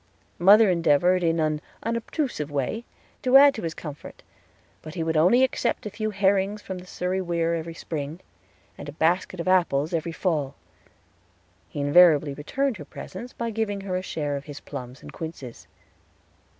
[0.39, 2.85] Mother endeavored in an unobtrusive way
[3.21, 4.23] to add to his comfort;
[4.81, 8.19] but he would only accept a few herrings from the Surrey Weir every spring,
[8.79, 10.55] and a basket of apples every fall.
[11.69, 15.67] He invariably returned her presents by giving her a share of his plums and quinces.